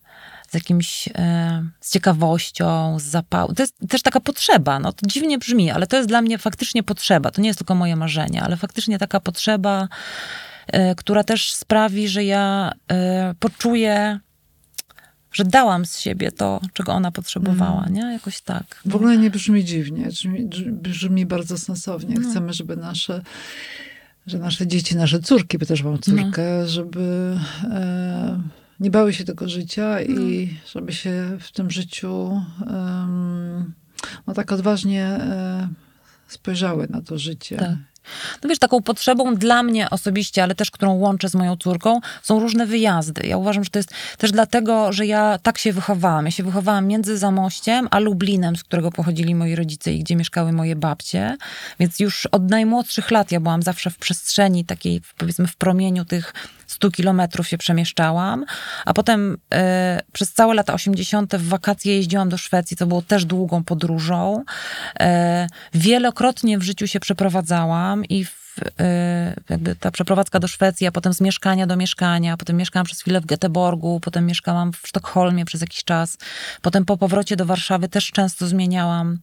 [0.57, 3.55] jakimś, e, z ciekawością, z zapałem.
[3.55, 6.83] To jest też taka potrzeba, no to dziwnie brzmi, ale to jest dla mnie faktycznie
[6.83, 7.31] potrzeba.
[7.31, 9.89] To nie jest tylko moje marzenie, ale faktycznie taka potrzeba,
[10.67, 14.21] e, która też sprawi, że ja e, poczuję,
[15.33, 17.95] że dałam z siebie to, czego ona potrzebowała, mm.
[17.95, 18.13] nie?
[18.13, 18.81] Jakoś tak.
[18.85, 22.15] W ogóle nie brzmi dziwnie, brzmi, brzmi bardzo sensownie.
[22.21, 22.31] No.
[22.31, 23.23] Chcemy, żeby nasze
[24.27, 26.69] że nasze dzieci, nasze córki, bo też mam córkę, no.
[26.69, 28.41] żeby e,
[28.81, 30.21] nie bały się tego życia no.
[30.21, 32.43] i żeby się w tym życiu
[34.27, 35.69] no tak odważnie e,
[36.29, 37.57] spojrzały na to życie.
[37.57, 37.77] Tak.
[38.43, 42.41] No wiesz, taką potrzebą dla mnie osobiście, ale też którą łączę z moją córką, są
[42.41, 43.27] różne wyjazdy.
[43.27, 46.25] Ja uważam, że to jest też dlatego, że ja tak się wychowałam.
[46.25, 50.53] Ja się wychowałam między Zamościem a Lublinem, z którego pochodzili moi rodzice i gdzie mieszkały
[50.53, 51.37] moje babcie.
[51.81, 56.35] Więc już od najmłodszych lat ja byłam zawsze w przestrzeni takiej, powiedzmy, w promieniu tych
[56.67, 58.45] 100 kilometrów się przemieszczałam,
[58.85, 61.37] a potem e, przez całe lata 80.
[61.37, 64.45] w wakacje jeździłam do Szwecji, co było też długą podróżą.
[65.01, 70.93] E, wielokrotnie w życiu się przeprowadzałam i w, e, jakby ta przeprowadzka do Szwecji, a
[70.93, 75.45] potem z mieszkania do mieszkania, potem mieszkałam przez chwilę w Göteborgu, potem mieszkałam w Sztokholmie
[75.45, 76.19] przez jakiś czas,
[76.63, 79.19] potem po powrocie do Warszawy też często zmieniałam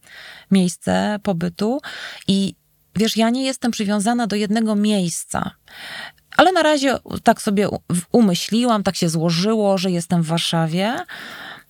[0.50, 1.80] miejsce pobytu
[2.28, 2.54] i
[2.96, 5.50] wiesz, ja nie jestem przywiązana do jednego miejsca.
[6.36, 7.68] Ale na razie tak sobie
[8.12, 10.96] umyśliłam, tak się złożyło, że jestem w Warszawie.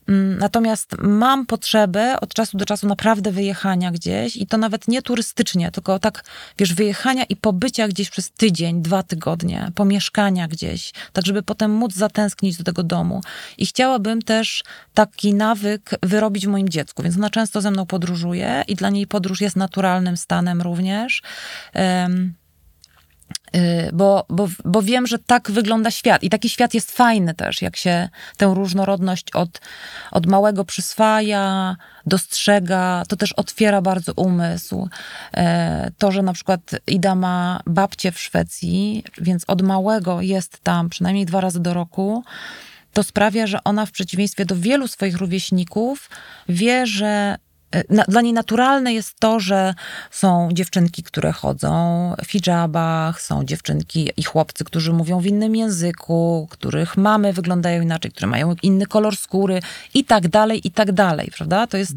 [0.08, 5.02] Mm, natomiast mam potrzebę od czasu do czasu naprawdę wyjechania gdzieś i to nawet nie
[5.02, 6.24] turystycznie, tylko tak,
[6.58, 11.94] wiesz, wyjechania i pobycia gdzieś przez tydzień, dwa tygodnie, pomieszkania gdzieś, tak żeby potem móc
[11.94, 13.20] zatęsknić do tego domu.
[13.58, 18.64] I chciałabym też taki nawyk wyrobić w moim dziecku, więc ona często ze mną podróżuje
[18.68, 21.22] i dla niej podróż jest naturalnym stanem również.
[21.74, 22.34] Um,
[23.92, 26.22] bo, bo, bo wiem, że tak wygląda świat.
[26.22, 29.60] I taki świat jest fajny też, jak się tę różnorodność od,
[30.10, 34.88] od małego przyswaja, dostrzega, to też otwiera bardzo umysł.
[35.36, 35.40] Y,
[35.98, 41.26] to, że na przykład Ida ma babcię w Szwecji, więc od małego jest tam przynajmniej
[41.26, 42.24] dwa razy do roku,
[42.92, 46.10] to sprawia, że ona w przeciwieństwie do wielu swoich rówieśników
[46.48, 47.36] wie, że
[47.74, 49.74] E, dla niej naturalne jest to, że
[50.10, 56.48] są dziewczynki, które chodzą w hijabach, są dziewczynki i chłopcy, którzy mówią w innym języku,
[56.50, 59.60] których mamy wyglądają inaczej, które mają inny kolor skóry
[59.94, 61.66] i tak dalej, i tak dalej, prawda?
[61.66, 61.94] To jest,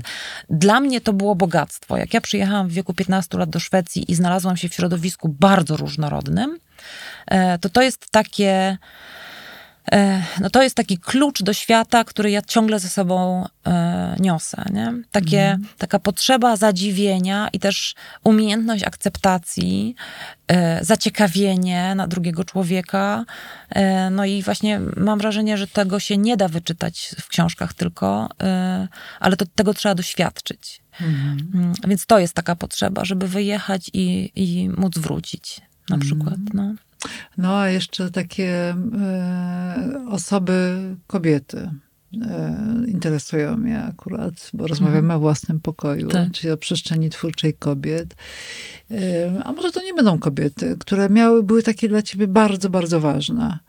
[0.50, 1.98] dla mnie to było bogactwo.
[1.98, 5.78] Jak ja przyjechałam w wieku 15 lat do Szwecji i znalazłam się w środowisku bardzo
[5.78, 6.60] różnorodnym,
[7.28, 8.78] e, to to jest takie
[10.42, 14.66] no to jest taki klucz do świata, który ja ciągle ze sobą e, niosę.
[14.74, 14.94] Nie?
[15.12, 15.68] Takie, mhm.
[15.78, 19.96] Taka potrzeba zadziwienia i też umiejętność akceptacji,
[20.48, 23.26] e, zaciekawienie na drugiego człowieka.
[24.12, 28.30] No i właśnie mam wrażenie, że tego się nie da wyczytać w książkach tylko,
[29.20, 30.82] ale to, tego trzeba doświadczyć.
[31.02, 31.52] Mhm.
[31.54, 36.02] Mm, więc to jest taka potrzeba, żeby wyjechać i, i móc wrócić na mhm.
[36.02, 36.40] przykład.
[36.54, 36.74] No.
[37.38, 41.72] No a jeszcze takie e, osoby, kobiety
[42.22, 45.18] e, interesują mnie akurat, bo rozmawiamy mhm.
[45.18, 46.32] o własnym pokoju, tak.
[46.32, 48.16] czyli o przestrzeni twórczej kobiet.
[48.92, 53.00] E, a może to nie będą kobiety, które miały, były takie dla ciebie bardzo, bardzo
[53.00, 53.60] ważne.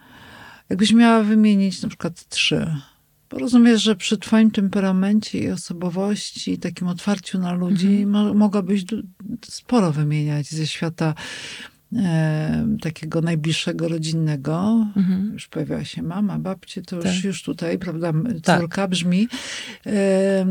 [0.68, 2.74] Jakbyś miała wymienić na przykład trzy.
[3.30, 8.08] Bo rozumiesz, że przy twoim temperamencie i osobowości, i takim otwarciu na ludzi, mhm.
[8.08, 8.84] mo mogłabyś
[9.46, 11.14] sporo wymieniać ze świata
[12.82, 14.86] takiego najbliższego rodzinnego.
[14.96, 15.30] Mhm.
[15.32, 17.14] Już pojawiła się mama, babcie, to tak.
[17.14, 18.60] już, już tutaj, prawda, tak.
[18.60, 18.90] córka tak.
[18.90, 19.28] brzmi.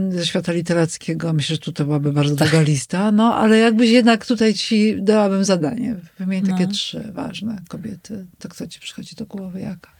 [0.09, 2.49] Ze świata literackiego myślę, że tutaj byłaby bardzo tak.
[2.49, 5.95] długa lista, no ale jakbyś jednak tutaj ci dałabym zadanie.
[6.19, 6.57] Wymień no.
[6.57, 8.25] takie trzy ważne kobiety.
[8.39, 9.97] To kto ci przychodzi do głowy, jaka?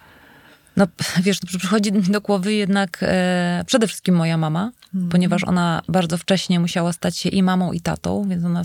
[0.78, 0.88] No
[1.24, 5.10] wiesz, przychodzi mi do głowy jednak e, przede wszystkim moja mama, mm.
[5.10, 8.62] ponieważ ona bardzo wcześnie musiała stać się i mamą, i tatą, więc ona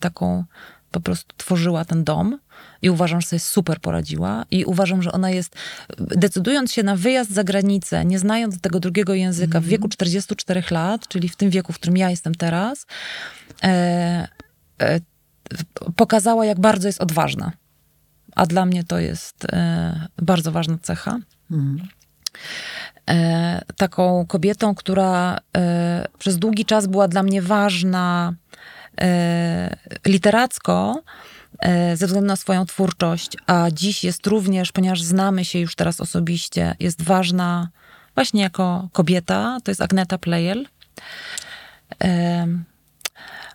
[0.00, 0.44] taką
[0.92, 2.38] po prostu tworzyła ten dom
[2.82, 5.56] i uważam, że sobie super poradziła i uważam, że ona jest,
[5.98, 11.08] decydując się na wyjazd za granicę, nie znając tego drugiego języka w wieku 44 lat,
[11.08, 12.86] czyli w tym wieku, w którym ja jestem teraz,
[13.62, 14.28] e,
[14.82, 15.00] e,
[15.96, 17.52] pokazała, jak bardzo jest odważna.
[18.36, 21.18] A dla mnie to jest e, bardzo ważna cecha.
[21.50, 21.88] Mhm.
[23.76, 28.34] taką kobietą, która e, przez długi czas była dla mnie ważna
[30.06, 31.02] literacko,
[31.58, 36.00] e, ze względu na swoją twórczość, a dziś jest również, ponieważ znamy się już teraz
[36.00, 37.68] osobiście, jest ważna
[38.14, 40.66] właśnie jako kobieta, to jest Agneta Plejel.
[42.04, 42.46] E,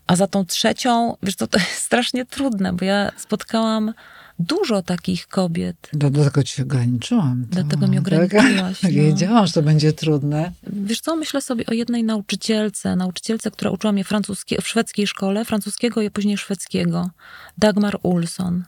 [0.08, 3.94] a za tą trzecią, wiesz co, to jest strasznie trudne, bo ja spotkałam
[4.40, 5.90] dużo takich kobiet.
[5.94, 7.46] Dlatego ci ograniczyłam.
[7.50, 8.80] To, Dlatego mi ograniczyłaś.
[8.82, 9.04] Tak, no.
[9.04, 10.52] Wiedziałam, że to będzie trudne.
[10.64, 15.46] Wiesz co, myślę sobie o jednej nauczycielce, nauczycielce, która uczyła mnie francuskiej, w szwedzkiej szkole,
[15.46, 17.10] francuskiego i później szwedzkiego.
[17.58, 18.64] Dagmar Ulson.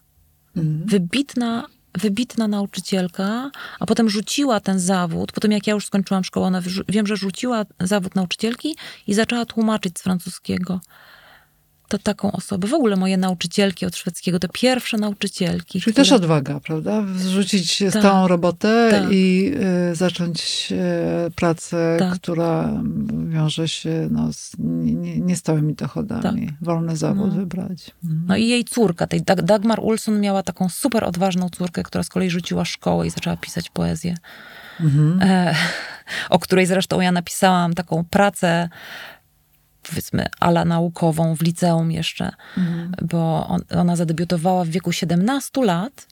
[0.55, 0.85] Mhm.
[0.87, 5.31] Wybitna, wybitna nauczycielka, a potem rzuciła ten zawód.
[5.31, 8.75] Potem jak ja już skończyłam szkołę, ona wiem, że rzuciła zawód nauczycielki
[9.07, 10.81] i zaczęła tłumaczyć z francuskiego.
[11.89, 12.67] To taką osobę.
[12.67, 15.81] W ogóle moje nauczycielki od szwedzkiego, te pierwsze nauczycielki.
[15.81, 17.03] Czyli które- też odwaga, prawda?
[17.15, 17.89] Zrzucić Tak.
[17.89, 19.11] stałą robotę Tak.
[19.11, 19.51] i
[19.91, 20.69] y, zacząć
[21.27, 22.13] y, pracę, Tak.
[22.13, 22.69] która
[23.29, 26.51] wiąże się no, z nie, nie, nie stałymi dochodami.
[26.61, 27.33] Wolny zawód Tak.
[27.33, 27.39] No.
[27.39, 27.91] wybrać.
[28.03, 28.23] Mhm.
[28.27, 32.09] No i jej córka, tej Dag- Dagmar Ulson miała taką super odważną córkę, która z
[32.09, 34.15] kolei rzuciła szkołę i zaczęła pisać poezję.
[34.79, 35.19] Mhm.
[35.21, 35.55] E,
[36.29, 38.69] o której zresztą ja napisałam taką pracę,
[39.89, 42.91] powiedzmy, ala naukową w liceum jeszcze, Mhm.
[43.01, 46.07] bo on, ona zadebiutowała w wieku 17 lat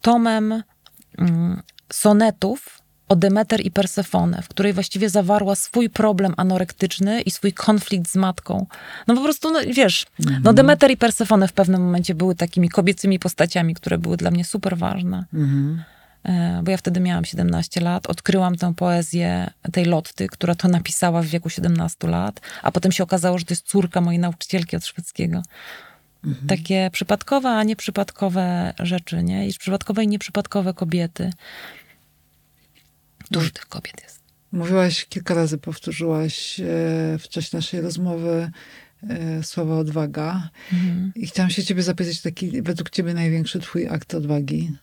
[0.00, 0.62] tomem
[1.18, 7.52] mm, sonetów o Demeter i Persefonę, w której właściwie zawarła swój problem anorektyczny i swój
[7.52, 8.66] konflikt z matką.
[9.06, 10.06] No po prostu, no, wiesz,
[10.42, 14.44] no Demeter i Persefonę w pewnym momencie były takimi kobiecymi postaciami, które były dla mnie
[14.44, 15.24] super ważne.
[15.34, 15.82] Mhm.
[16.24, 21.22] E, bo ja wtedy miałam 17 lat, odkryłam tę poezję tej Lotty, która to napisała
[21.22, 24.86] w wieku 17 lat, a potem się okazało, że to jest córka mojej nauczycielki od
[24.86, 25.42] szwedzkiego.
[26.48, 29.48] Takie przypadkowe, a nieprzypadkowe rzeczy, nie?
[29.48, 31.32] I przypadkowe i nieprzypadkowe kobiety.
[33.30, 34.20] Dużo tych kobiet jest.
[34.52, 36.64] Mówiłaś kilka razy, powtórzyłaś e,
[37.18, 38.50] w czasie naszej rozmowy
[39.08, 40.50] e, słowo odwaga.
[40.72, 41.12] Mhm.
[41.14, 44.76] I chciałam się ciebie zapytać, taki według ciebie największy twój akt odwagi?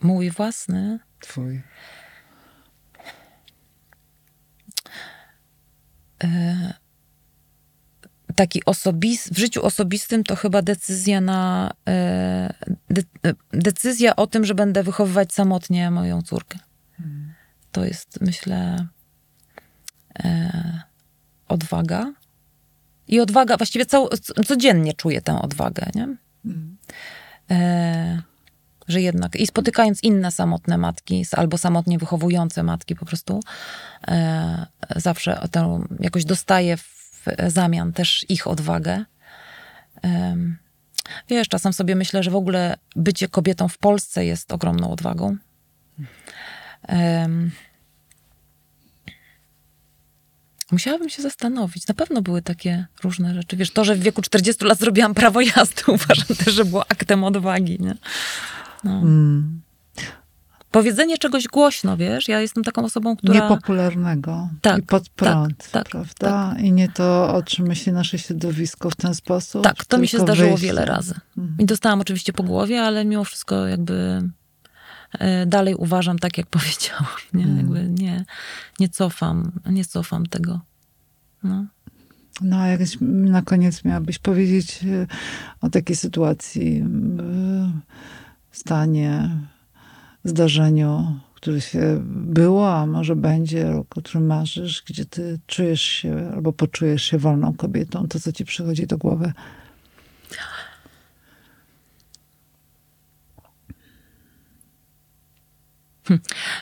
[0.00, 0.98] Mój własny.
[1.20, 1.62] Twój.
[8.34, 12.54] taki osobis, w życiu osobistym to chyba decyzja na e,
[12.90, 16.58] de, e, decyzja o tym, że będę wychowywać samotnie moją córkę.
[17.72, 18.86] To jest, myślę,
[20.18, 20.82] e,
[21.48, 22.12] odwaga.
[23.08, 24.08] I odwaga, właściwie cał,
[24.46, 26.16] codziennie czuję tę odwagę, nie?
[27.50, 28.22] E,
[28.88, 33.40] że jednak, i spotykając inne samotne matki, albo samotnie wychowujące matki po prostu,
[34.08, 34.66] e,
[34.96, 35.48] zawsze
[36.00, 39.04] jakoś dostaję w zamian też ich odwagę.
[40.02, 40.56] Em,
[41.28, 45.36] Wiesz, czasem sobie myślę, że w ogóle bycie kobietą w Polsce jest ogromną odwagą.
[46.82, 47.50] Em,
[50.72, 51.88] Musiałabym się zastanowić.
[51.88, 53.56] Na pewno były takie różne rzeczy.
[53.56, 57.24] Wiesz, to, że w wieku 40 lat zrobiłam prawo jazdy, uważam też, że było aktem
[57.24, 57.94] odwagi, nie?
[58.84, 58.90] No.
[58.90, 59.60] Mm.
[60.70, 62.28] Powiedzenie czegoś głośno, wiesz?
[62.28, 63.34] Ja jestem taką osobą, która...
[63.34, 66.56] Niepopularnego Tak, i pod prąd, tak, prawda?
[66.58, 69.62] I nie to, o czym myśli nasze środowisko w ten sposób.
[69.64, 70.66] Tak, to mi się zdarzyło wyjście.
[70.66, 71.14] wiele razy.
[71.38, 71.56] Mhm.
[71.58, 74.28] I dostałam oczywiście po głowie, ale mimo wszystko jakby
[75.18, 77.06] e, dalej uważam tak, jak powiedziałam.
[77.34, 77.44] Nie?
[77.44, 77.58] Mhm.
[77.58, 78.24] Jakby nie,
[78.80, 80.60] nie cofam, nie cofam tego.
[81.42, 81.64] No.
[82.40, 85.06] No, a jakś na koniec miałabyś powiedzieć e,
[85.60, 87.80] o takiej sytuacji, m,
[88.56, 89.30] stanie,
[90.24, 96.52] zdarzeniu, które się było, a może będzie, o którym marzysz, gdzie ty czujesz się albo
[96.52, 99.32] poczujesz się wolną kobietą, to co ci przychodzi do głowy.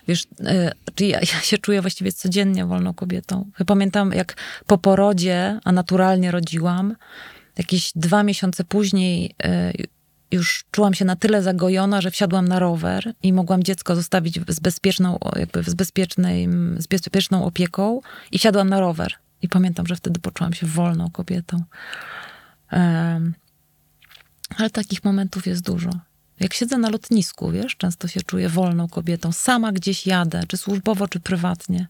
[0.09, 3.50] Wiesz, e, ja, ja się czuję właściwie codziennie wolną kobietą.
[3.66, 6.96] Pamiętam, jak po porodzie, a naturalnie rodziłam,
[7.59, 9.72] jakieś dwa miesiące później e,
[10.33, 14.61] już czułam się na tyle zagojona, że wsiadłam na rower i mogłam dziecko zostawić z
[14.61, 18.01] bezpieczną, jakby z bezpiecznej, z bezpieczną opieką
[18.33, 19.12] i wsiadłam na rower.
[19.42, 21.62] I pamiętam, że wtedy poczułam się wolną kobietą.
[22.71, 23.35] Em,
[24.57, 25.90] ale takich momentów jest dużo.
[26.40, 29.33] Jak siedzę na lotnisku, wiesz, często się czuję wolną kobietą.
[29.33, 31.87] Sama gdzieś jadę, czy służbowo, czy prywatnie.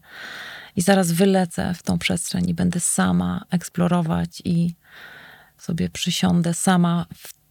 [0.75, 4.75] I zaraz wylecę w tą przestrzeń i będę sama eksplorować i
[5.57, 7.42] sobie przysiądę sama w,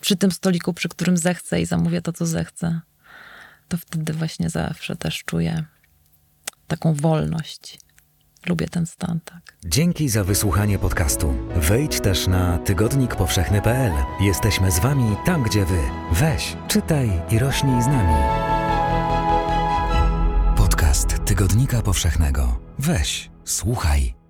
[0.00, 2.80] przy tym stoliku, przy którym zechcę i zamówię to, co zechcę.
[3.68, 5.64] To wtedy właśnie zawsze też czuję
[6.66, 7.78] taką wolność.
[8.46, 9.56] Lubię ten stan, tak.
[9.64, 11.34] Dzięki za wysłuchanie podcastu.
[11.56, 13.92] Wejdź też na tygodnikpowszechny.pl.
[14.20, 15.82] Jesteśmy z Wami tam, gdzie Wy.
[16.12, 18.14] Weź, czytaj i rośnij z nami.
[20.56, 22.60] Podcast Tygodnika Powszechnego.
[22.78, 24.25] Weź, słuchaj.